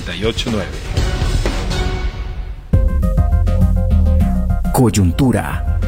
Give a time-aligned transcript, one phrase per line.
[0.00, 0.66] 989.
[4.72, 5.78] Coyuntura.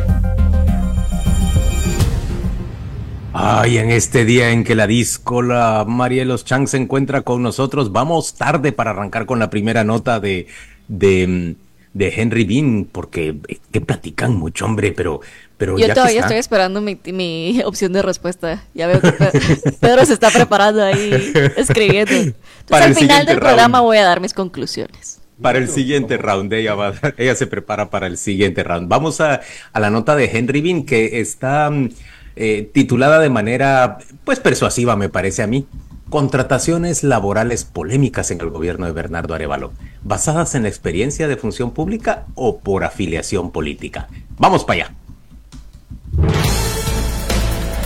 [3.32, 8.34] Ay, en este día en que la discola Marielos Chang se encuentra con nosotros, vamos
[8.34, 10.46] tarde para arrancar con la primera nota de,
[10.88, 11.56] de,
[11.96, 13.36] de Henry Bean, porque
[13.72, 15.20] que platican mucho, hombre, pero,
[15.56, 18.64] pero Yo ya todavía está- estoy esperando mi, mi opción de respuesta.
[18.74, 19.30] Ya veo que Pe-
[19.80, 21.10] Pedro se está preparando ahí,
[21.56, 22.12] escribiendo.
[22.12, 22.34] Entonces,
[22.68, 25.20] Para al final del programa voy a dar mis conclusiones.
[25.40, 28.88] Para el siguiente round, ella, va, ella se prepara para el siguiente round.
[28.88, 29.40] Vamos a,
[29.72, 31.88] a la nota de Henry Bean, que está mm,
[32.36, 35.66] eh, titulada de manera, pues, persuasiva, me parece a mí.
[36.08, 41.72] Contrataciones laborales polémicas en el gobierno de Bernardo Arevalo, basadas en la experiencia de función
[41.72, 44.08] pública o por afiliación política.
[44.38, 44.94] Vamos para allá.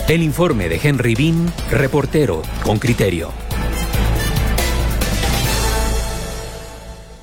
[0.09, 3.31] El informe de Henry Bean, reportero con criterio.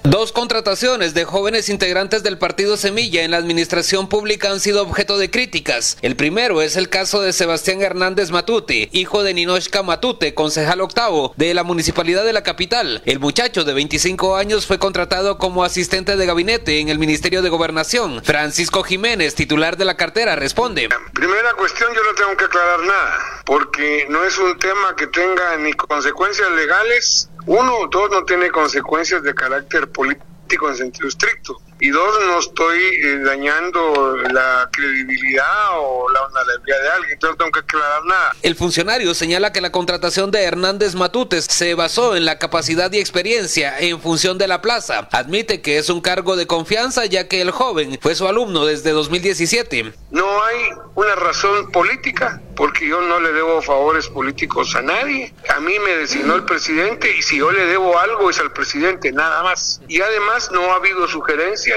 [0.10, 5.18] Dos contrataciones de jóvenes integrantes del partido Semilla en la administración pública han sido objeto
[5.18, 5.98] de críticas.
[6.02, 11.34] El primero es el caso de Sebastián Hernández Matute, hijo de Ninochka Matute, concejal octavo
[11.36, 13.02] de la municipalidad de la capital.
[13.04, 17.50] El muchacho de 25 años fue contratado como asistente de gabinete en el Ministerio de
[17.50, 18.24] Gobernación.
[18.24, 20.88] Francisco Jiménez, titular de la cartera, responde.
[21.12, 25.58] Primera cuestión, yo no tengo que aclarar nada, porque no es un tema que tenga
[25.58, 31.90] ni consecuencias legales, uno, dos, no tiene consecuencias de carácter político en sentido estricto, y
[31.90, 37.52] dos, no estoy eh, dañando la credibilidad o la honorabilidad de alguien, entonces no tengo
[37.52, 38.32] que aclarar nada.
[38.42, 43.00] El funcionario señala que la contratación de Hernández Matutes se basó en la capacidad y
[43.00, 45.08] experiencia en función de la plaza.
[45.12, 48.92] Admite que es un cargo de confianza ya que el joven fue su alumno desde
[48.92, 49.94] 2017.
[50.12, 50.58] No hay
[50.96, 55.34] una razón política, porque yo no le debo favores políticos a nadie.
[55.56, 59.12] A mí me designó el presidente y si yo le debo algo es al presidente,
[59.12, 59.80] nada más.
[59.88, 61.08] Y además no ha habido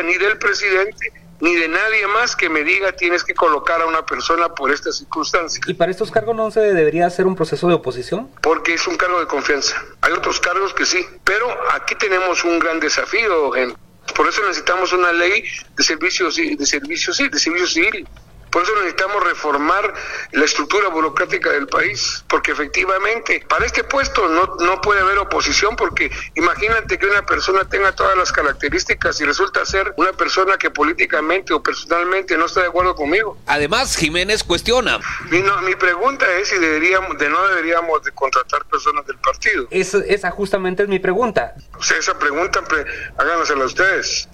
[0.02, 4.04] ni del presidente ni de nadie más que me diga tienes que colocar a una
[4.04, 5.66] persona por estas circunstancias.
[5.66, 8.30] ¿Y para estos cargos no se debería hacer un proceso de oposición?
[8.42, 9.82] Porque es un cargo de confianza.
[10.02, 13.76] Hay otros cargos que sí, pero aquí tenemos un gran desafío, gente.
[14.14, 15.44] Por eso necesitamos una ley
[15.76, 18.08] de servicios de servicios de servicio civil.
[18.50, 19.94] Por eso necesitamos reformar
[20.32, 25.76] la estructura burocrática del país, porque efectivamente para este puesto no, no puede haber oposición,
[25.76, 30.70] porque imagínate que una persona tenga todas las características y resulta ser una persona que
[30.70, 33.36] políticamente o personalmente no está de acuerdo conmigo.
[33.46, 34.98] Además, Jiménez cuestiona.
[35.30, 39.66] Mi, no- mi pregunta es si deberíamos, de no deberíamos de contratar personas del partido.
[39.70, 41.54] Es- esa justamente es mi pregunta.
[41.78, 42.84] O sea, esa pregunta pre-
[43.18, 44.28] háganosela ustedes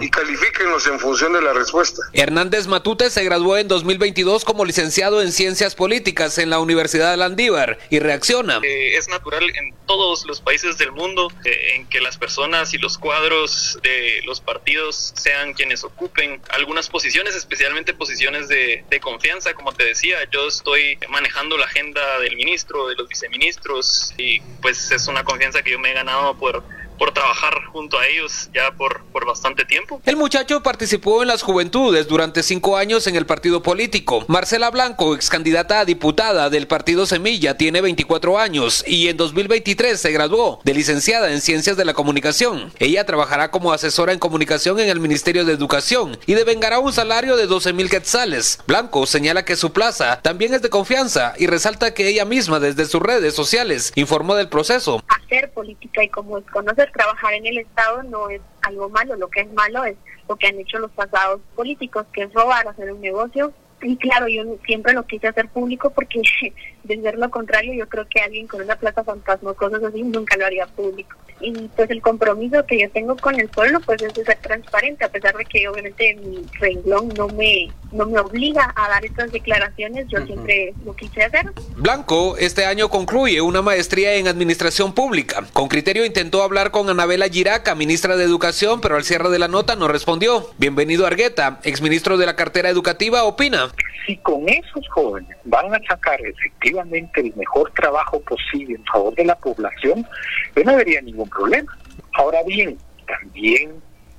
[0.00, 2.02] y califíquenos en función de la respuesta.
[2.12, 7.16] Hernández Matute se graduó en 2022 como licenciado en Ciencias Políticas en la Universidad de
[7.16, 8.60] Landívar y reacciona.
[8.62, 12.78] Eh, es natural en todos los países del mundo eh, en que las personas y
[12.78, 19.54] los cuadros de los partidos sean quienes ocupen algunas posiciones, especialmente posiciones de, de confianza.
[19.54, 24.90] Como te decía, yo estoy manejando la agenda del ministro, de los viceministros y pues
[24.90, 26.62] es una confianza que yo me he ganado por,
[26.98, 30.00] por trabajar junto a ellos ya por, por bastante tiempo.
[30.04, 34.24] El muchacho participó en las juventudes durante cinco años en el partido político.
[34.28, 40.00] Marcela Blanco, ex candidata a diputada del partido Semilla, tiene 24 años y en 2023
[40.00, 42.72] se graduó de licenciada en Ciencias de la Comunicación.
[42.78, 47.36] Ella trabajará como asesora en comunicación en el Ministerio de Educación y devengará un salario
[47.36, 48.58] de 12 mil quetzales.
[48.66, 52.86] Blanco señala que su plaza también es de confianza y resalta que ella misma desde
[52.86, 55.02] sus redes sociales informó del proceso.
[55.24, 59.40] hacer política y como conocer trabajar en el Estado no es algo malo, lo que
[59.40, 59.96] es malo es
[60.28, 63.52] lo que han hecho los pasados políticos, que es robar, hacer un negocio.
[63.84, 66.22] Y claro, yo siempre lo quise hacer público porque
[66.84, 70.02] de ser lo contrario, yo creo que alguien con una plaza fantasma o cosas así
[70.02, 71.16] nunca lo haría público.
[71.40, 75.04] Y pues el compromiso que yo tengo con el pueblo pues es de ser transparente,
[75.04, 79.32] a pesar de que obviamente mi renglón no me, no me obliga a dar estas
[79.32, 81.52] declaraciones, yo siempre lo quise hacer.
[81.76, 85.44] Blanco este año concluye una maestría en administración pública.
[85.52, 89.48] Con criterio intentó hablar con Anabela Giraca, ministra de Educación, pero al cierre de la
[89.48, 90.48] nota no respondió.
[90.56, 93.73] Bienvenido Argueta, exministro de la cartera educativa, opina.
[94.06, 99.24] Si con esos jóvenes van a sacar efectivamente el mejor trabajo posible en favor de
[99.24, 100.06] la población,
[100.52, 101.76] pues no habría ningún problema.
[102.14, 103.72] Ahora bien, también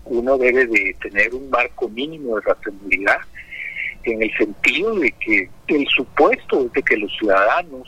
[0.06, 3.18] uno debe de tener un marco mínimo de razonabilidad
[4.04, 7.88] en el sentido de que el supuesto es de que los ciudadanos,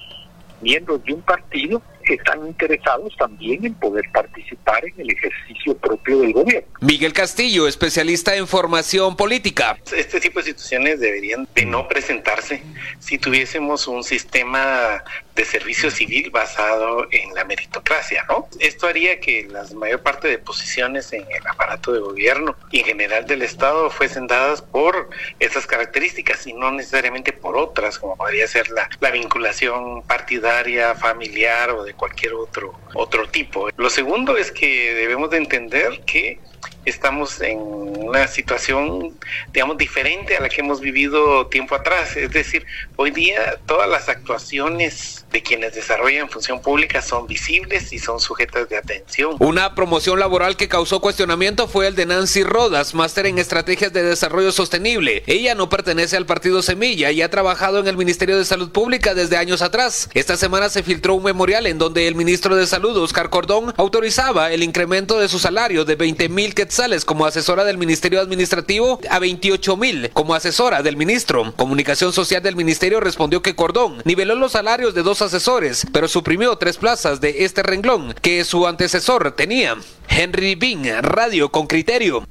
[0.61, 1.81] miembros de un partido,
[2.15, 6.67] están interesados también en poder participar en el ejercicio propio del gobierno.
[6.81, 9.77] Miguel Castillo, especialista en formación política.
[9.95, 12.61] Este tipo de situaciones deberían de no presentarse
[12.99, 15.03] si tuviésemos un sistema
[15.37, 18.49] de servicio civil basado en la meritocracia, ¿no?
[18.59, 22.85] Esto haría que la mayor parte de posiciones en el aparato de gobierno y en
[22.85, 28.47] general del Estado fuesen dadas por esas características y no necesariamente por otras, como podría
[28.47, 33.69] ser la, la vinculación partidaria, familiar o de cualquier otro, otro tipo.
[33.75, 36.39] Lo segundo es que debemos de entender que
[36.85, 39.17] estamos en una situación,
[39.51, 42.15] digamos, diferente a la que hemos vivido tiempo atrás.
[42.15, 42.65] Es decir,
[42.95, 48.69] hoy día todas las actuaciones de quienes desarrollan función pública son visibles y son sujetas
[48.69, 49.35] de atención.
[49.39, 54.03] Una promoción laboral que causó cuestionamiento fue el de Nancy Rodas, máster en estrategias de
[54.03, 55.23] desarrollo sostenible.
[55.27, 59.13] Ella no pertenece al partido Semilla y ha trabajado en el Ministerio de Salud Pública
[59.13, 60.09] desde años atrás.
[60.13, 64.51] Esta semana se filtró un memorial en donde el ministro de Salud, Oscar Cordón, autorizaba
[64.51, 69.19] el incremento de su salario de 20 mil quetzales como asesora del Ministerio Administrativo a
[69.19, 71.53] 28 mil como asesora del ministro.
[71.55, 76.55] Comunicación Social del Ministerio respondió que Cordón niveló los salarios de dos asesores, pero suprimió
[76.57, 79.75] tres plazas de este renglón que su antecesor tenía.
[80.09, 82.23] Henry Bean, Radio con Criterio.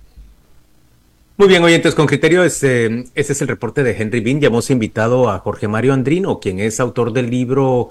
[1.38, 4.40] Muy bien, oyentes, con criterio, este, este es el reporte de Henry Bean.
[4.40, 7.90] Ya hemos invitado a Jorge Mario Andrino, quien es autor del libro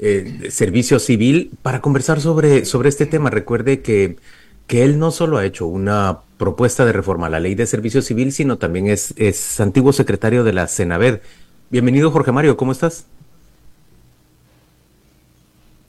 [0.00, 3.28] eh, Servicio Civil, para conversar sobre, sobre este tema.
[3.28, 4.16] Recuerde que,
[4.66, 8.00] que él no solo ha hecho una propuesta de reforma a la ley de servicio
[8.00, 11.20] civil, sino también es, es antiguo secretario de la Senaved.
[11.68, 13.04] Bienvenido, Jorge Mario, ¿cómo estás?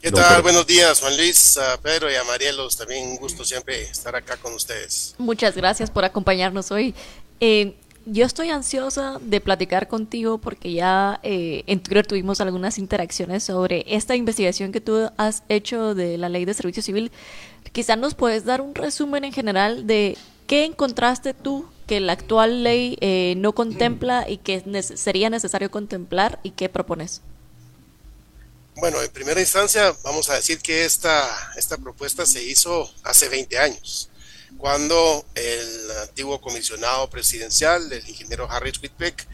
[0.01, 0.41] ¿Qué tal?
[0.43, 2.77] Buenos días, Juan Luis, a Pedro y a Marielos.
[2.77, 5.15] También un gusto siempre estar acá con ustedes.
[5.17, 6.93] Muchas gracias por acompañarnos hoy.
[7.39, 13.43] Eh, yo estoy ansiosa de platicar contigo porque ya eh, en Twitter tuvimos algunas interacciones
[13.43, 17.11] sobre esta investigación que tú has hecho de la ley de servicio civil.
[17.73, 20.15] Quizás nos puedes dar un resumen en general de
[20.45, 26.39] qué encontraste tú que la actual ley eh, no contempla y que sería necesario contemplar
[26.43, 27.21] y qué propones.
[28.79, 33.57] Bueno, en primera instancia vamos a decir que esta, esta propuesta se hizo hace 20
[33.57, 34.11] años,
[34.59, 39.27] cuando el antiguo comisionado presidencial, el ingeniero Harris Whitbeck,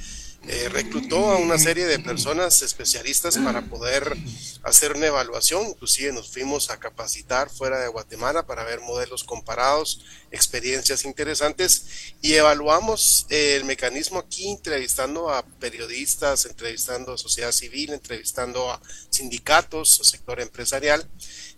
[0.45, 4.17] eh, reclutó a una serie de personas especialistas para poder
[4.63, 5.67] hacer una evaluación.
[5.67, 12.33] Inclusive nos fuimos a capacitar fuera de Guatemala para ver modelos comparados, experiencias interesantes y
[12.33, 20.03] evaluamos el mecanismo aquí entrevistando a periodistas, entrevistando a sociedad civil, entrevistando a sindicatos, a
[20.03, 21.07] sector empresarial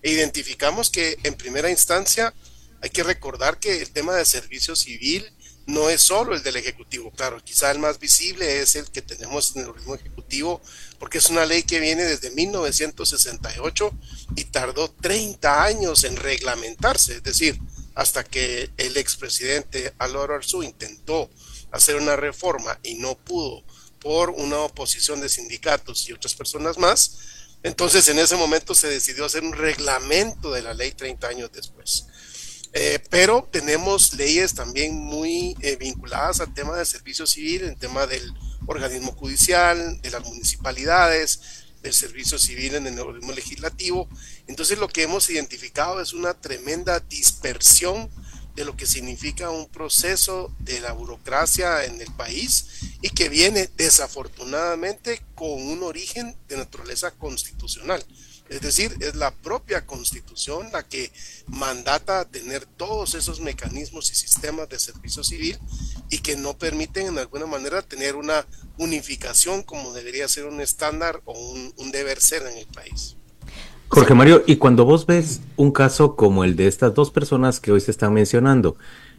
[0.03, 2.35] e identificamos que en primera instancia
[2.81, 5.25] hay que recordar que el tema de servicio civil
[5.65, 9.55] no es solo el del Ejecutivo, claro, quizá el más visible es el que tenemos
[9.55, 10.61] en el organismo ejecutivo,
[10.99, 13.91] porque es una ley que viene desde 1968
[14.35, 17.59] y tardó 30 años en reglamentarse, es decir,
[17.95, 21.29] hasta que el expresidente Álvaro Arzú intentó
[21.71, 23.63] hacer una reforma y no pudo
[23.99, 27.17] por una oposición de sindicatos y otras personas más,
[27.63, 32.05] entonces en ese momento se decidió hacer un reglamento de la ley 30 años después.
[32.77, 38.05] Eh, pero tenemos leyes también muy eh, vinculadas al tema del servicio civil, el tema
[38.05, 38.33] del
[38.67, 41.39] organismo judicial, de las municipalidades,
[41.81, 44.09] del servicio civil en el organismo legislativo.
[44.47, 48.09] Entonces lo que hemos identificado es una tremenda dispersión
[48.55, 52.67] de lo que significa un proceso de la burocracia en el país
[53.01, 58.03] y que viene desafortunadamente con un origen de naturaleza constitucional.
[58.49, 61.11] Es decir, es la propia constitución la que
[61.47, 65.57] mandata tener todos esos mecanismos y sistemas de servicio civil
[66.11, 68.45] y que no permiten en alguna manera tener una
[68.77, 73.17] unificación como debería ser un estándar o un, deber ser en el país.
[73.87, 77.71] Jorge Mario, y cuando vos ves un caso como el de estas dos personas que
[77.71, 78.75] hoy se están mencionando,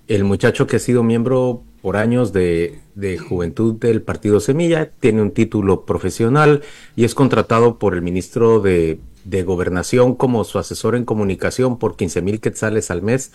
[0.07, 5.23] el muchacho que ha sido miembro por años de, de, Juventud del Partido Semilla, tiene
[5.23, 6.63] un título profesional
[6.95, 11.97] y es contratado por el ministro de de gobernación como su asesor en comunicación por
[11.97, 13.33] 15 mil quetzales al mes,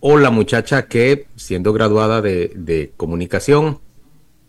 [0.00, 3.78] o la muchacha que, siendo graduada de, comunicación,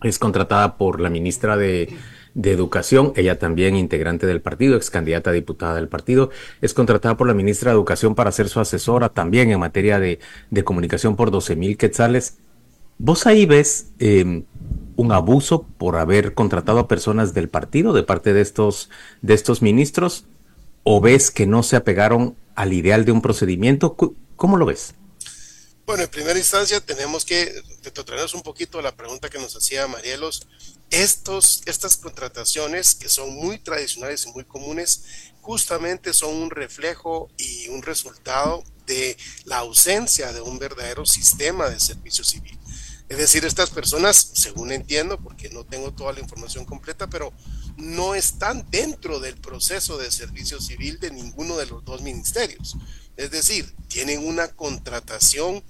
[0.03, 1.93] es contratada por la ministra de,
[2.37, 7.27] Educación, ella también integrante del partido, ex candidata a diputada del partido, es contratada por
[7.27, 10.19] la ministra de Educación para ser su asesora también en materia de,
[10.65, 12.39] comunicación por 12 mil quetzales.
[12.97, 14.43] ¿Vos ahí ves em,
[14.97, 18.89] un abuso por haber contratado a personas del partido de parte de estos,
[19.21, 20.25] de estos ministros?
[20.85, 23.97] O ves que no se apegaron al ideal de un procedimiento?
[24.35, 24.93] ¿Cómo lo ves?
[25.85, 29.87] Bueno, en primera instancia tenemos que retrotraernos un poquito a la pregunta que nos hacía
[29.87, 30.47] Marielos.
[30.91, 35.03] Estos, estas contrataciones que son muy tradicionales y muy comunes,
[35.41, 41.79] justamente son un reflejo y un resultado de la ausencia de un verdadero sistema de
[41.79, 42.57] servicio civil.
[43.07, 47.31] Es decir, estas personas, según entiendo, porque no tengo toda la información completa, pero
[47.77, 52.77] no están dentro del proceso de servicio civil de ninguno de los dos ministerios.
[53.15, 55.63] Es decir, tienen una contratación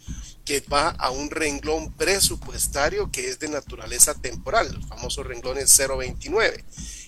[0.45, 6.63] que va a un renglón presupuestario que es de naturaleza temporal, los famosos renglones 029.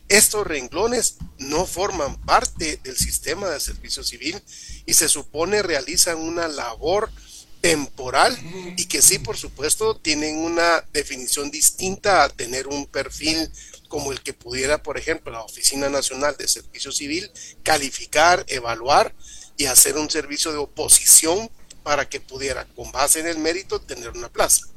[0.09, 4.41] Estos renglones no forman parte del sistema de servicio civil
[4.85, 7.11] y se supone realizan una labor
[7.61, 8.37] temporal
[8.77, 13.51] y que sí, por supuesto, tienen una definición distinta a tener un perfil
[13.87, 17.29] como el que pudiera, por ejemplo, la Oficina Nacional de Servicio Civil
[17.63, 19.13] calificar, evaluar
[19.57, 21.49] y hacer un servicio de oposición
[21.83, 24.67] para que pudiera, con base en el mérito, tener una plaza.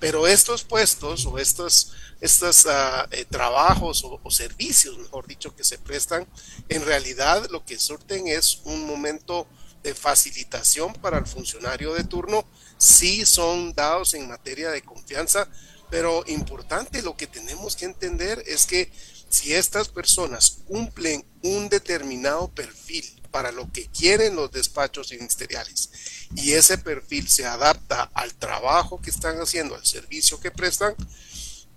[0.00, 5.62] Pero estos puestos o estos, estos ah, eh, trabajos o, o, servicios, mejor dicho, que
[5.62, 6.26] se prestan,
[6.68, 9.46] en realidad lo que surten es un momento
[9.84, 12.44] de facilitación para el funcionario de turno,
[12.78, 15.46] sí son dados en materia de confianza,
[15.90, 18.90] pero importante lo que tenemos que entender es que
[19.28, 25.90] si estas personas cumplen un determinado perfil para lo que quieren los despachos ministeriales
[26.34, 30.94] y ese perfil se adapta al trabajo que están haciendo, al servicio que prestan,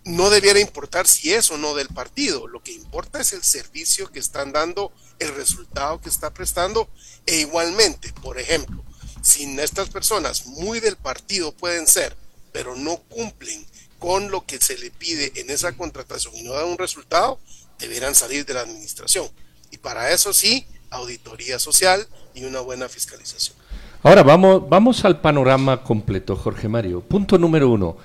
[0.06, 2.48] no debiera importar si es o no del partido.
[2.48, 6.90] Lo que importa es el servicio que están dando, el resultado que está prestando
[7.26, 8.84] e igualmente, por ejemplo,
[9.22, 12.16] si estas personas muy del partido pueden ser,
[12.52, 13.66] pero no cumplen
[14.00, 17.40] con lo que se le pide en esa contratación y no dan un resultado,
[17.80, 19.28] deberán salir de la administración.
[19.72, 23.58] Y para eso sí, auditoría social y una buena fiscalización.
[24.04, 27.02] Ahora vamos, vamos al panorama completo, Jorge Mario.
[27.02, 27.98] Punto número uno.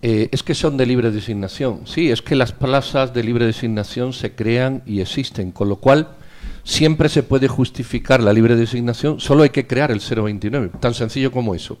[0.00, 1.86] Eh, es que son de libre designación.
[1.86, 6.16] Sí, es que las plazas de libre designación se crean y existen, con lo cual
[6.64, 11.30] siempre se puede justificar la libre designación, solo hay que crear el 029, tan sencillo
[11.30, 11.78] como eso.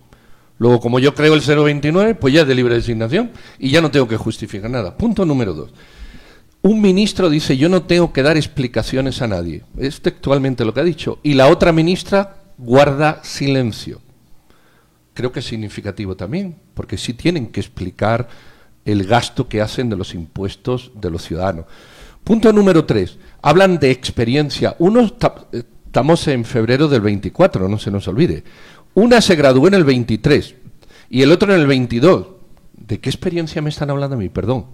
[0.58, 3.90] Luego, como yo creo el 029, pues ya es de libre designación y ya no
[3.90, 4.96] tengo que justificar nada.
[4.96, 5.72] Punto número dos
[6.64, 9.64] un ministro dice yo no tengo que dar explicaciones a nadie.
[9.76, 11.18] Es textualmente lo que ha dicho.
[11.22, 14.00] Y la otra ministra guarda silencio.
[15.12, 18.28] Creo que es significativo también, porque sí tienen que explicar
[18.86, 21.66] el gasto que hacen de los impuestos de los ciudadanos.
[22.24, 23.18] Punto número tres.
[23.46, 24.74] Hablan de experiencia.
[24.78, 28.42] Uno estamos en febrero del 24, no se nos olvide.
[28.94, 30.54] Una se graduó en el 23
[31.10, 32.26] y el otro en el 22.
[32.72, 34.30] ¿De qué experiencia me están hablando a mí?
[34.30, 34.64] Perdón.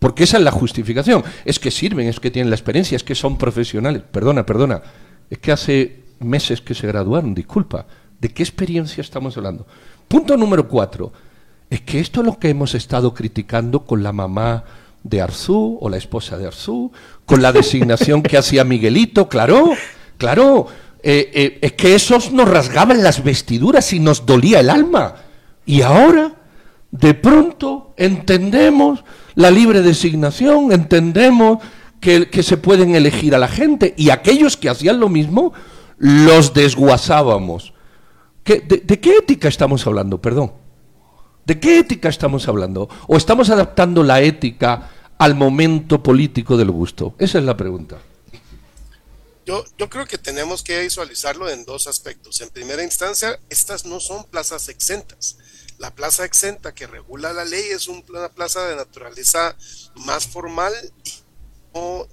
[0.00, 1.22] Porque esa es la justificación.
[1.44, 4.02] Es que sirven, es que tienen la experiencia, es que son profesionales.
[4.10, 4.82] Perdona, perdona.
[5.30, 7.86] Es que hace meses que se graduaron, disculpa.
[8.20, 9.68] ¿De qué experiencia estamos hablando?
[10.08, 11.12] Punto número cuatro.
[11.70, 14.64] Es que esto es lo que hemos estado criticando con la mamá
[15.04, 16.90] de Arzú o la esposa de Arzú,
[17.24, 19.72] con la designación que hacía Miguelito, claro,
[20.18, 20.66] claro.
[21.06, 25.16] Eh, eh, es que esos nos rasgaban las vestiduras y nos dolía el alma.
[25.66, 26.34] Y ahora,
[26.90, 31.58] de pronto, entendemos la libre designación, entendemos
[32.00, 35.52] que, se pueden elegir a la gente y aquellos que hacían lo mismo
[35.98, 37.74] los desguasábamos.
[38.46, 40.20] de, ¿De qué ética estamos hablando?
[40.22, 40.63] Perdón.
[41.46, 42.88] ¿De qué ética estamos hablando?
[43.06, 47.14] ¿O estamos adaptando la ética al momento político del gusto?
[47.18, 47.98] Esa es la pregunta.
[49.46, 52.40] Yo, creo que tenemos que visualizarlo en dos aspectos.
[52.40, 55.36] En primera instancia, estas no son plazas exentas.
[55.76, 59.54] La plaza exenta que regula la ley es una plaza de naturaleza
[59.96, 60.72] más formal
[61.04, 61.10] y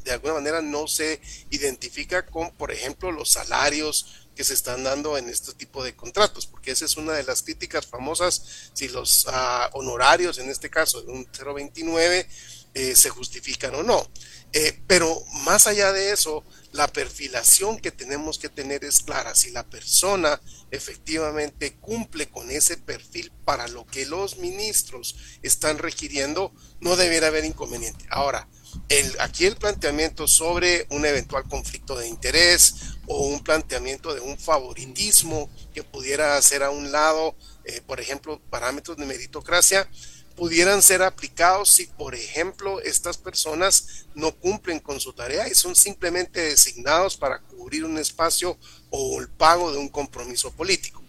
[0.03, 1.21] de alguna manera no se
[1.51, 6.47] identifica con, por ejemplo, los salarios que se están dando en este tipo de contratos,
[6.47, 11.01] porque esa es una de las críticas famosas, si los ah, honorarios, en este caso
[11.01, 12.27] de un 029,
[12.73, 14.09] eh, se justifican o no.
[14.53, 19.35] Eh, pero más allá de eso, la perfilación que tenemos que tener es clara.
[19.35, 26.53] Si la persona efectivamente cumple con ese perfil para lo que los ministros están requiriendo,
[26.79, 28.05] no debiera haber inconveniente.
[28.09, 28.47] Ahora,
[28.89, 32.75] el, aquí el planteamiento sobre un eventual conflicto de interés
[33.07, 37.35] o un planteamiento de un favoritismo que pudiera hacer a un lado,
[37.65, 39.89] eh, por ejemplo, parámetros de meritocracia,
[40.35, 45.75] pudieran ser aplicados si, por ejemplo, estas personas no cumplen con su tarea y son
[45.75, 48.57] simplemente designados para cubrir un espacio
[48.89, 51.00] o el pago de un compromiso político.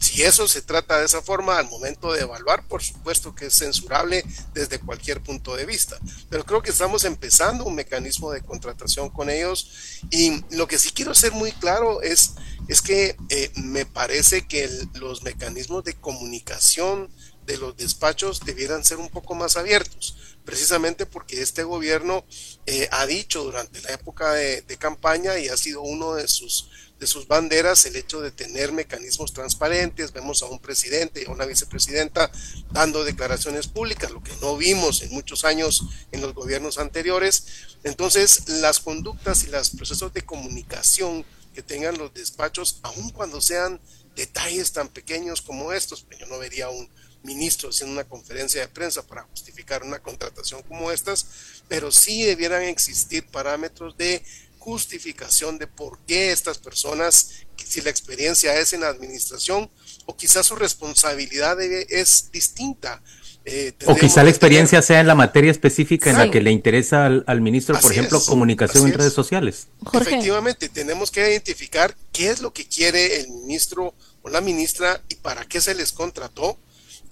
[0.00, 3.54] Si eso se trata de esa forma, al momento de evaluar, por supuesto que es
[3.54, 5.98] censurable desde cualquier punto de vista.
[6.30, 10.90] Pero creo que estamos empezando un mecanismo de contratación con ellos y lo que sí
[10.90, 12.32] quiero ser muy claro es,
[12.66, 17.10] es que eh, me parece que los mecanismos de comunicación
[17.50, 22.24] de los despachos debieran ser un poco más abiertos, precisamente porque este gobierno
[22.66, 27.06] eh, ha dicho durante la época de, campaña y ha sido uno de sus de
[27.06, 30.12] sus banderas el hecho de tener mecanismos transparentes.
[30.12, 32.30] Vemos a un presidente y a una vicepresidenta
[32.72, 37.46] dando declaraciones públicas, lo que no vimos en muchos años en los gobiernos anteriores.
[37.84, 43.80] Entonces, las conductas y los procesos de comunicación que tengan los despachos, aun cuando sean
[44.14, 46.86] detalles tan pequeños como estos, pues yo no vería un
[47.22, 51.26] ministro haciendo una conferencia de prensa para justificar una contratación como estas,
[51.68, 54.22] pero sí debieran existir parámetros de
[54.58, 59.70] justificación de por qué estas personas, si la experiencia es en la administración
[60.06, 63.02] o quizás su responsabilidad es distinta.
[63.46, 67.06] Eh, o quizá la experiencia sea en la materia específica en la que le interesa
[67.06, 69.68] al, ministro, por ejemplo, comunicación en redes sociales.
[69.94, 75.14] Efectivamente, tenemos que identificar qué es lo que quiere el ministro o la ministra y
[75.14, 76.58] para qué se les contrató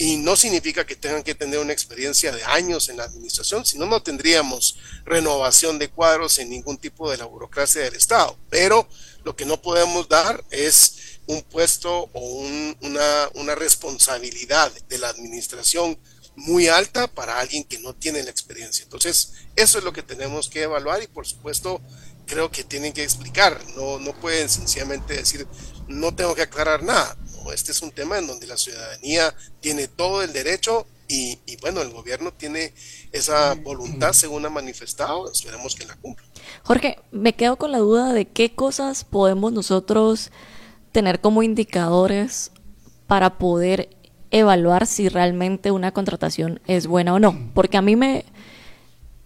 [0.00, 3.84] y no significa que tengan que tener una experiencia de años en la administración, sino
[3.84, 8.38] no tendríamos renovación de cuadros en ningún tipo de la burocracia del Estado.
[8.48, 8.88] Pero
[9.24, 12.20] lo que no podemos dar es un puesto o
[12.80, 15.98] una, una responsabilidad de la administración
[16.36, 18.84] muy alta para alguien que no tiene la experiencia.
[18.84, 21.80] Entonces, eso es lo que tenemos que evaluar y por supuesto
[22.24, 25.48] creo que tienen que explicar, no, no pueden sencillamente decir,
[25.88, 27.16] no tengo que aclarar nada
[27.52, 31.90] este es un tema en donde la ciudadanía tiene todo el derecho y, bueno, el
[31.90, 32.74] gobierno tiene
[33.12, 36.26] esa voluntad según ha manifestado, esperemos que la cumpla.
[36.64, 40.30] Jorge, me quedo con la duda de qué cosas podemos nosotros
[40.92, 42.50] tener como indicadores
[43.06, 43.88] para poder
[44.30, 48.26] evaluar si realmente una contratación es buena o no, porque a mí me,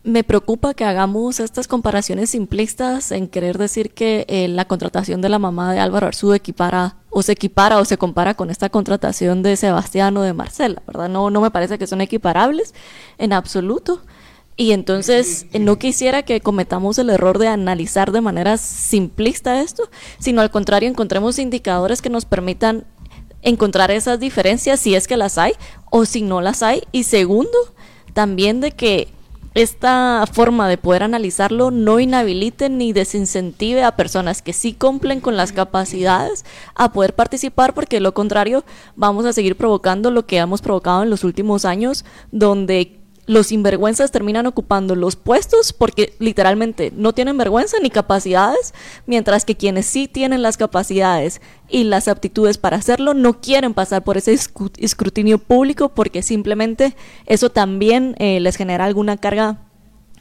[0.04, 5.28] me preocupa que hagamos estas comparaciones simplistas en querer decir que eh, la contratación de
[5.28, 9.42] la mamá de Álvaro Arzú equipara o se equipara o se compara con esta contratación
[9.42, 11.08] de Sebastián o de Marcela, ¿verdad?
[11.08, 12.74] No, no me parece que son equiparables
[13.18, 14.02] en absoluto.
[14.56, 20.42] Y entonces no quisiera que cometamos el error de analizar de manera simplista esto, sino
[20.42, 22.84] al contrario encontremos indicadores que nos permitan
[23.40, 25.54] encontrar esas diferencias si es que las hay
[25.90, 26.82] o si no las hay.
[26.92, 27.56] Y segundo,
[28.12, 29.08] también de que
[29.54, 35.36] esta forma de poder analizarlo no inhabilite ni desincentive a personas que sí cumplen con
[35.36, 36.44] las capacidades
[36.74, 38.64] a poder participar, porque de lo contrario
[38.96, 44.10] vamos a seguir provocando lo que hemos provocado en los últimos años, donde los sinvergüenzas
[44.10, 48.74] terminan ocupando los puestos porque literalmente no tienen vergüenza ni capacidades,
[49.06, 54.02] mientras que quienes sí tienen las capacidades y las aptitudes para hacerlo no quieren pasar
[54.02, 54.36] por ese
[54.78, 59.58] escrutinio público porque simplemente eso también eh, les genera alguna carga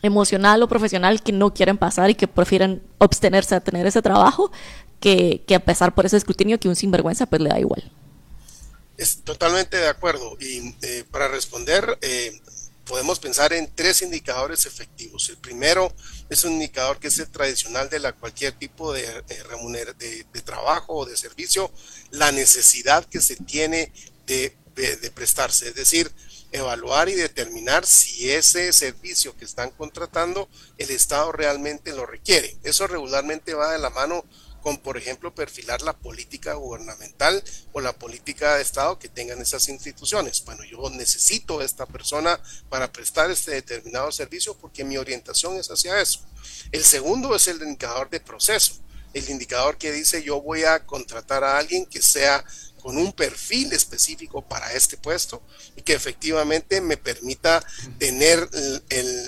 [0.03, 4.51] emocional o profesional que no quieren pasar y que prefieren abstenerse a tener ese trabajo
[4.99, 7.91] que, a pasar por ese escrutinio que un sinvergüenza pues le da igual.
[8.97, 10.37] Es totalmente de acuerdo.
[10.39, 12.39] Y eh, para responder, eh,
[12.91, 15.29] podemos pensar en tres indicadores efectivos.
[15.29, 15.95] El primero
[16.29, 21.05] es un indicador que es el tradicional de cualquier tipo de, de, de, trabajo o
[21.05, 21.71] de servicio,
[22.09, 23.93] la necesidad que se tiene
[24.27, 24.53] de,
[25.15, 26.11] prestarse, es decir,
[26.51, 32.57] evaluar y determinar si ese servicio que están contratando el Estado realmente lo requiere.
[32.63, 34.25] Eso regularmente va de la mano
[34.61, 37.43] con, por ejemplo, perfilar la política gubernamental
[37.73, 40.43] o la política de Estado que tengan esas instituciones.
[40.45, 45.69] Bueno, yo necesito a esta persona para prestar este determinado servicio porque mi orientación es
[45.69, 46.25] hacia eso.
[46.71, 48.75] El segundo es el indicador de proceso,
[49.13, 52.45] el indicador que dice yo voy a contratar a alguien que sea
[52.81, 55.41] con un perfil específico para este puesto
[55.75, 57.63] y que efectivamente me permita
[57.99, 58.49] tener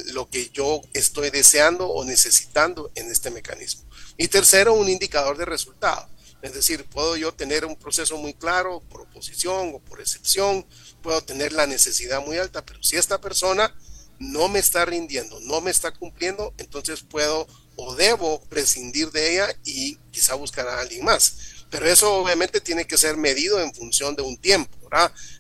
[0.08, 3.84] lo que yo estoy deseando o necesitando en este mecanismo.
[4.18, 6.08] Y tercero, un indicador de resultado.
[6.44, 10.66] Es decir, puedo yo tener un proceso muy claro por oposición o por excepción,
[11.02, 13.74] puedo tener la necesidad muy alta, pero si esta persona
[14.20, 17.48] no me está rindiendo, no me está cumpliendo, entonces puedo
[17.78, 21.66] o debo prescindir de ella y quizá buscar a alguien más.
[21.70, 24.78] Pero eso obviamente tiene que ser medido en función de un tiempo.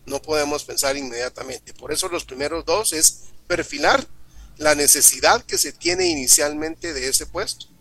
[0.05, 1.73] No podemos pensar inmediatamente.
[1.73, 4.07] Por eso los primeros dos es perfilar
[4.57, 7.72] la necesidad que se tiene inicialmente de ese puesto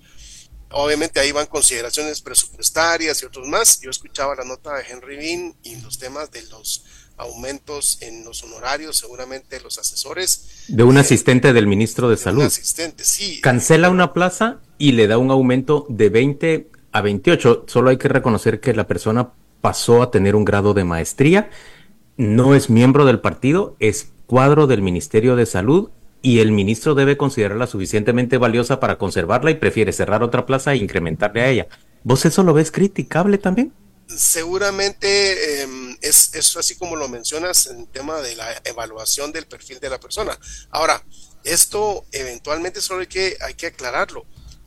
[0.72, 3.80] Obviamente ahí van consideraciones presupuestarias y otros más.
[3.80, 6.84] Yo escuchaba la nota de Henry Bean y los temas de los
[7.16, 10.64] aumentos en los honorarios, seguramente los asesores.
[10.68, 12.40] De un eh, asistente del ministro de, Salud.
[12.40, 13.40] Un asistente, sí.
[13.40, 17.66] Cancela una plaza y le da un aumento de 20 a 28.
[17.68, 21.50] Solo hay que reconocer que la persona pasó a tener un grado de maestría,
[22.16, 25.90] no es miembro del partido, es cuadro del Ministerio de Salud
[26.22, 30.76] y el ministro debe considerarla suficientemente valiosa para conservarla y prefiere cerrar otra plaza e
[30.76, 31.66] incrementarle a ella.
[32.04, 33.72] ¿Vos eso lo ves criticable también?
[34.06, 39.90] Seguramente em, es, así como lo mencionas en tema de la evaluación del perfil de
[39.90, 40.38] la persona.
[40.70, 41.02] Ahora,
[41.44, 44.24] esto eventualmente solo hay que, hay que aclararlo.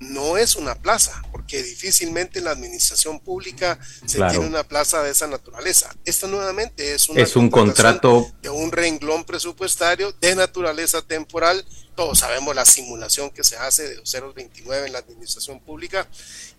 [0.10, 4.32] No es una plaza, porque difícilmente en la administración pública se Claro.
[4.34, 5.94] tiene una plaza de esa naturaleza.
[6.06, 11.66] Esto nuevamente es, una Es un contrato de un renglón presupuestario de naturaleza temporal.
[11.96, 13.96] Todos sabemos la simulación que se hace de
[14.36, 16.08] 029 en la administración pública.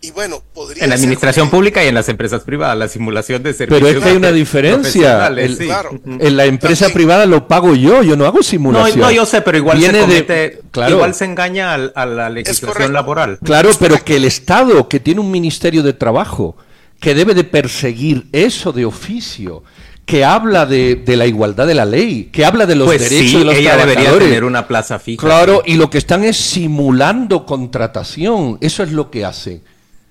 [0.00, 3.52] Y bueno, podría en la administración pública y en las empresas privadas, la simulación de
[3.52, 3.80] servicios.
[3.86, 5.18] Pero es que hay una diferencia.
[5.28, 5.64] profesionales, El- sí.
[5.66, 5.90] Claro.
[6.04, 9.00] En la empresa privada lo pago yo, yo no hago No, simulación.
[9.00, 10.94] no, yo sé, pero igual Viene se de- comete, claro.
[10.96, 13.38] igual se engaña al- a, la legislación laboral.
[13.42, 16.56] Claro, pero que el Estado, que tiene un Ministerio de Trabajo,
[17.00, 19.62] que debe de perseguir eso de oficio,
[20.06, 23.32] que habla de, de la igualdad de la ley, que habla de los Pues derechos
[23.32, 24.28] sí, de los ella debería trabajadores.
[24.28, 25.20] tener una plaza fija.
[25.26, 28.58] Claro, y lo que están es simulando contratación.
[28.60, 29.62] Eso es lo que hacen.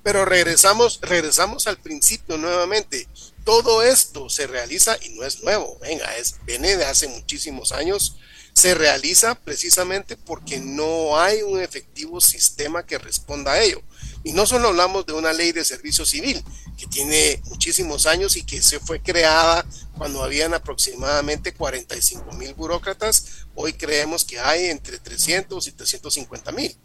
[0.03, 3.07] Pero regresamos, regresamos al principio nuevamente.
[3.43, 8.17] Todo esto se realiza y no es nuevo, venga, es, viene de hace muchísimos años.
[8.53, 13.81] Se realiza precisamente porque no hay un efectivo sistema que responda a ello.
[14.25, 16.43] Y no solo hablamos de una ley de servicio civil,
[16.77, 19.65] que tiene muchísimos años y que se fue creada
[19.97, 23.45] cuando habían aproximadamente 45 mil burócratas.
[23.53, 26.75] Hoy creemos que hay entre 300 y 350 mil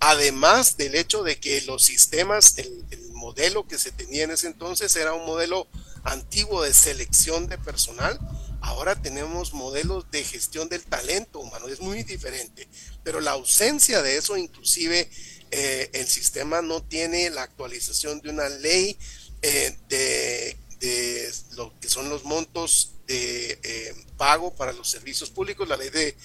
[0.00, 4.46] además del hecho de que los sistemas, el, el modelo que se tenía en ese
[4.46, 5.68] entonces era un modelo
[6.04, 8.18] antiguo de selección de personal,
[8.60, 12.68] ahora tenemos modelos de gestión del talento humano, es muy diferente,
[13.02, 15.10] pero la ausencia de eso inclusive
[15.50, 18.96] eh, el sistema no tiene la actualización de una ley
[19.42, 20.56] eh, de,
[21.56, 26.16] lo que son los montos de eh, pago para los servicios públicos, la ley de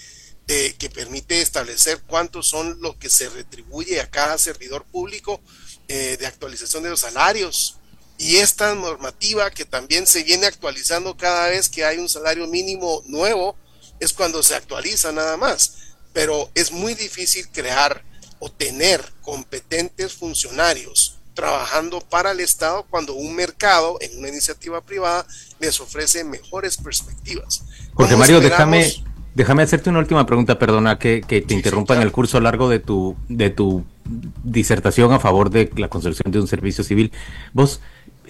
[0.47, 5.41] de- que permite establecer cuántos son lo que se retribuye a cada servidor público
[5.87, 7.77] eh, de actualización de los salarios.
[8.17, 13.01] Y esta normativa que también se viene actualizando cada vez que hay un salario mínimo
[13.05, 13.55] nuevo,
[13.99, 15.75] es cuando se actualiza nada más.
[16.13, 18.03] Pero es muy difícil crear
[18.43, 25.25] o tener competentes funcionarios trabajando para el Estado cuando un mercado en una iniciativa privada
[25.61, 27.63] les ofrece mejores perspectivas.
[27.93, 28.93] Jorge ¿Cómo Mario, déjame,
[29.33, 32.79] déjame hacerte una última pregunta, perdona que, que te interrumpa en el curso largo de
[32.79, 33.85] tu, de tu
[34.43, 37.13] disertación a favor de la construcción de un servicio civil.
[37.53, 37.79] Vos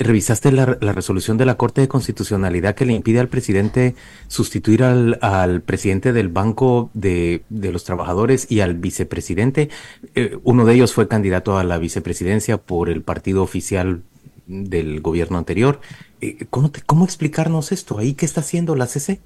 [0.04, 3.96] revisaste la, la resolución de la Corte de Constitucionalidad que le impide al presidente
[4.28, 9.70] sustituir al, presidente del Banco de, los Trabajadores y al vicepresidente.
[10.16, 14.04] Eh, uno de ellos fue candidato a la vicepresidencia por el partido oficial
[14.48, 15.80] del gobierno anterior.
[16.22, 17.98] Eh, ¿cómo, te- ¿Cómo explicarnos esto?
[17.98, 19.20] ¿Ahí qué está haciendo la CC?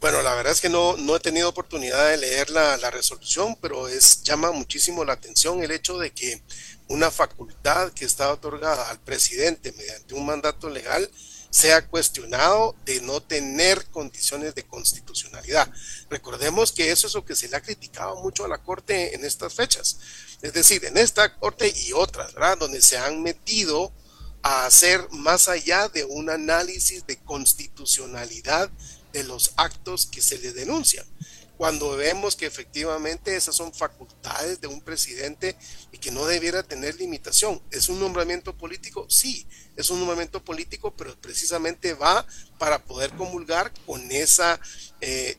[0.00, 3.56] Bueno, la verdad es que no, no he tenido oportunidad de leer la, la resolución,
[3.60, 6.42] pero es llama muchísimo la atención el hecho de que
[6.88, 11.10] una facultad que está otorgada al presidente mediante un mandato legal
[11.50, 15.70] sea cuestionado de no tener condiciones de constitucionalidad.
[16.10, 19.24] Recordemos que eso es lo que se le ha criticado mucho a la Corte en
[19.24, 19.98] estas fechas.
[20.42, 22.58] Es decir, en esta Corte y otras, ¿verdad?
[22.58, 23.92] Donde se han metido
[24.42, 28.68] a hacer más allá de un análisis de constitucionalidad
[29.12, 31.06] de los actos que se le denuncian.
[31.56, 35.56] Cuando vemos que efectivamente esas son facultades de un presidente
[35.92, 37.62] y que no debiera tener limitación.
[37.70, 39.06] ¿Es un nombramiento político?
[39.08, 42.26] Sí, es un nombramiento político, pero precisamente va
[42.58, 44.58] para poder comulgar con ese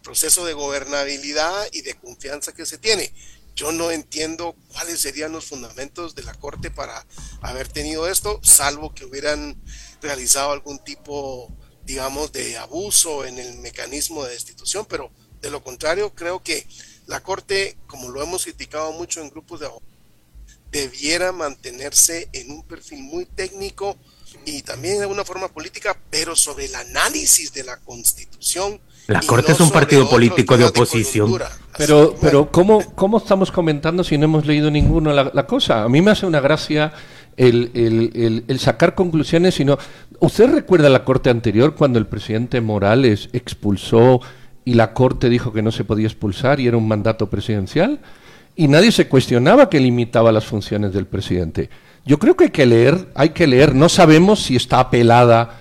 [0.04, 3.14] proceso de gobernabilidad y de confianza que se tiene.
[3.56, 7.06] Yo no entiendo cuáles serían los fundamentos de la Corte para
[7.42, 9.62] haber tenido esto, salvo que hubieran
[10.02, 15.10] realizado algún tipo, digamos, de abuso en el mecanismo de destitución, pero
[15.46, 16.66] de lo contrario, creo que
[17.08, 19.88] la Corte, como lo hemos criticado mucho en grupos de abogados,
[20.72, 23.96] debiera mantenerse en un perfil muy técnico
[24.44, 28.80] y también de una forma política, pero sobre el análisis de la Constitución.
[29.08, 31.28] La Corte no es un partido político de oposición.
[31.28, 31.52] coyuntura.
[31.78, 35.84] Pero, pero ¿cómo, ¿cómo estamos comentando si no hemos leído ninguno la, la cosa?
[35.84, 36.92] A mí me hace una gracia
[37.38, 39.78] el, el- el- el sacar conclusiones, sino...
[40.20, 44.22] ¿Usted recuerda la corte anterior cuando el presidente Morales expulsó
[44.66, 48.00] y la corte dijo que no se podía expulsar y era un mandato presidencial?
[48.56, 51.70] Y nadie se cuestionaba que limitaba las funciones del presidente.
[52.06, 53.76] Yo creo que hay que leer, hay que leer.
[53.76, 55.60] No sabemos si está apelada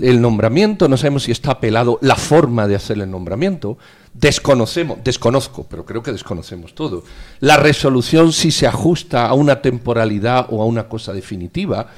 [0.00, 3.78] el nombramiento, no sabemos si está apelado la forma de hacer el nombramiento.
[4.14, 7.04] Desconocemos, desconozco, pero creo que desconocemos todo.
[7.40, 11.88] La resolución si se ajusta a una temporalidad o a una cosa definitiva.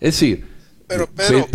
[0.00, 0.46] Es decir,
[0.86, 1.08] Pero,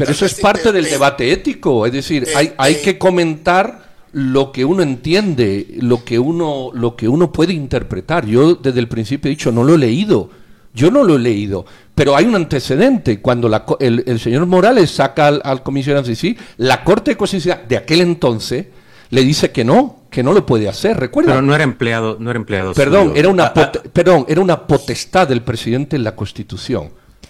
[0.07, 1.85] eso es parte te- del te- debate ético.
[1.85, 6.69] Es decir, te- hay, hay te- que comentar lo que uno entiende, lo que uno,
[6.73, 8.25] lo que uno puede interpretar.
[8.25, 10.29] Yo desde el principio he dicho, no lo he leído.
[10.75, 13.21] Yo no lo he leído, pero hay un antecedente.
[13.21, 16.09] Cuando la el, el señor Morales saca al, al comisionado
[16.57, 18.65] la Corte de Constitucionalidad de aquel entonces
[19.11, 21.33] le dice que no, que no lo puede hacer, recuerda.
[21.33, 22.73] Pero no era empleado, no era empleado.
[22.73, 23.19] Perdón, suyo.
[23.19, 26.89] era una Ah, ah, perdón, era una potestad del presidente en la Constitución.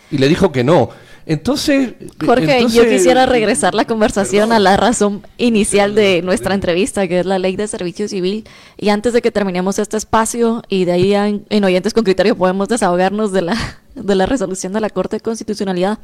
[0.10, 0.90] Y le dijo que no.
[1.26, 1.94] Entonces,
[2.26, 7.20] Jorge, entonces- yo quisiera regresar la conversación a la razón inicial de nuestra entrevista, que
[7.20, 8.46] es la ley de servicio civil.
[8.78, 12.36] Y antes de que terminemos este espacio y de ahí en, en Oyentes con Criterio
[12.36, 13.58] podemos desahogarnos de la,
[13.96, 16.00] de la resolución de la Corte de Constitucionalidad.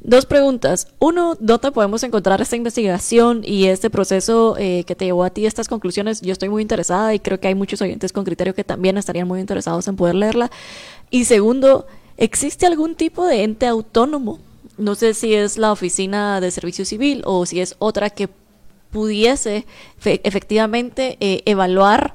[0.00, 0.88] Dos preguntas.
[0.98, 5.46] Uno, ¿dónde podemos encontrar esta investigación y este proceso eh, que te llevó a ti
[5.46, 6.20] estas conclusiones?
[6.22, 9.28] Yo estoy muy interesada y creo que hay muchos oyentes con criterio que también estarían
[9.28, 10.50] muy interesados en poder leerla.
[11.10, 14.40] Y segundo, ¿existe algún tipo de ente autónomo?
[14.78, 18.28] No sé si es la Oficina de Servicio Civil o si es otra que
[18.90, 19.66] pudiese
[19.98, 22.14] fe- efectivamente eh, evaluar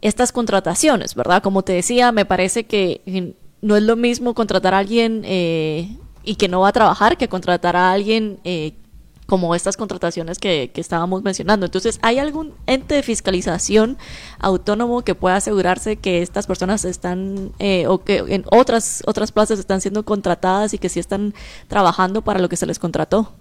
[0.00, 1.42] estas contrataciones, ¿verdad?
[1.42, 5.88] Como te decía, me parece que no es lo mismo contratar a alguien eh,
[6.24, 8.72] y que no va a trabajar que contratar a alguien eh,
[9.28, 11.66] como estas contrataciones que, que estábamos mencionando.
[11.66, 13.98] Entonces, ¿hay algún ente de fiscalización
[14.38, 19.58] autónomo que pueda asegurarse que estas personas están eh, o que en otras otras plazas
[19.58, 21.34] están siendo contratadas y que sí están
[21.68, 23.34] trabajando para lo que se les contrató?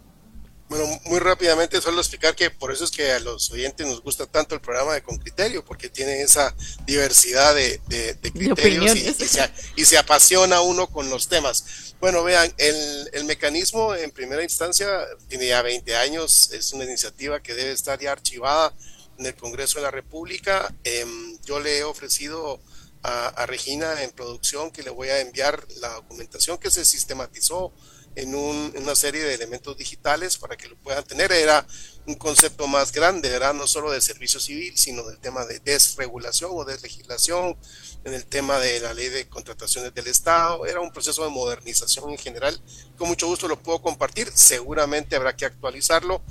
[0.70, 4.26] Bueno, muy rápidamente solo explicar que por eso es que a los oyentes nos gusta
[4.26, 6.54] tanto el programa de Con Criterio, porque tiene esa
[6.86, 11.94] diversidad de, de- de criterios y, se, y se apasiona uno con los temas.
[12.02, 14.90] Bueno, vean, el, el mecanismo en primera instancia
[15.30, 18.74] tiene ya 20 años, es una iniciativa que debe estar ya archivada
[19.18, 20.74] en el Congreso de la República.
[20.84, 22.60] Em, yo le he ofrecido
[23.04, 27.72] a, a Regina en producción que le voy a enviar la documentación que se sistematizó
[28.18, 31.32] en, un- en una serie de elementos digitales para que lo puedan tener.
[31.32, 31.66] Era
[32.06, 33.54] un concepto más grande, ¿verdad?
[33.54, 37.56] No solo de servicio civil, sino del tema de desregulación o deslegislación,
[38.04, 40.66] en el tema de la ley de contrataciones del Estado.
[40.66, 42.60] Era un proceso de modernización en general.
[42.98, 44.32] Con mucho gusto lo puedo compartir.
[44.34, 46.22] Seguramente habrá que actualizarlo.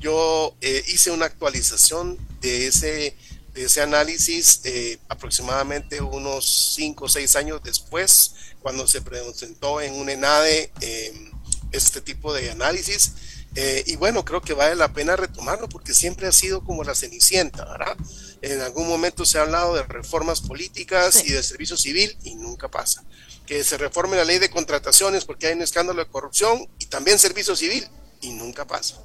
[0.00, 3.16] Yo eh, hice una actualización de ese,
[3.54, 9.94] de ese análisis eh, aproximadamente unos 5 o 6 años después, cuando se presentó en
[9.94, 11.30] un ENADE eh,
[11.74, 13.12] este tipo de análisis.
[13.56, 16.94] Eh, y bueno, creo que vale la pena retomarlo porque siempre ha sido como la
[16.94, 17.96] cenicienta, ¿verdad?
[18.42, 22.68] En algún momento se ha hablado de reformas políticas y de servicio civil y nunca
[22.68, 23.04] pasa.
[23.46, 27.18] Que se reforme la ley de contrataciones porque hay un escándalo de corrupción y también
[27.18, 27.86] servicio civil
[28.20, 29.00] y nunca pasa.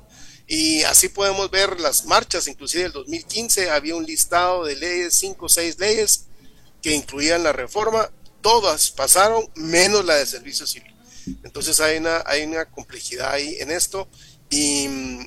[0.47, 5.45] Y así podemos ver las marchas, inclusive el 2015 había un listado de leyes, cinco
[5.45, 6.25] o seis leyes
[6.81, 8.09] que incluían la reforma,
[8.41, 10.93] todas pasaron menos la de servicio civil.
[11.43, 14.07] Entonces hay una, hay una complejidad ahí en esto.
[14.51, 14.85] Y,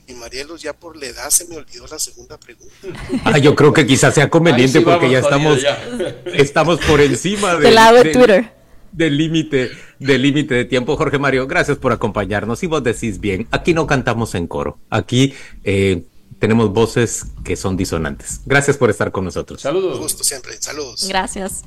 [0.08, 2.74] y Marielos, ya por la edad se me olvidó la segunda pregunta.
[3.24, 7.56] Ah, yo creo que quizás sea conveniente sí porque ya estamos, jodidos estamos por encima
[7.60, 8.52] Te la hago en del- Twitter.
[8.90, 10.96] del límite del límite de tiempo.
[10.96, 12.64] Jorge Mario, gracias por acompañarnos.
[12.64, 16.02] Y vos decís bien, aquí no cantamos en coro, aquí eh,
[16.40, 18.40] tenemos voces que son disonantes.
[18.44, 19.60] Gracias por estar con nosotros.
[19.60, 19.98] Saludos.
[19.98, 20.60] Un gusto siempre.
[20.60, 21.06] Saludos.
[21.08, 21.62] Gracias.